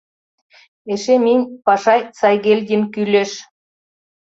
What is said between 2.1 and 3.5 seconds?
Сайгельдин кюлеш...